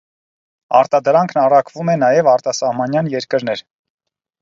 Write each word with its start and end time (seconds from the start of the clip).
Արտադրանքն 0.79 1.43
առաքվում 1.43 1.93
է 1.95 1.97
նաև 2.07 2.33
արտասահմանյան 2.35 3.15
երկրներ։ 3.19 3.67